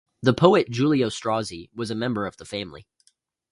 [0.23, 2.87] The poet Giulio Strozzi was a member of the family.